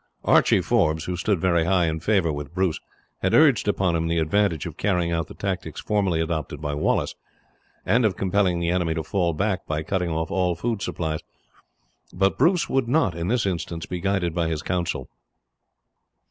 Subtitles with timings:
[0.25, 2.79] Archie Forbes, who stood very high in favour with Bruce,
[3.19, 7.13] had urged upon him the advantage of carrying out the tactics formerly adopted by Wallace,
[7.85, 11.19] and of compelling the enemy to fall back by cutting off all food supplies,
[12.11, 15.07] but Bruce would not, in this instance, be guided by his counsel.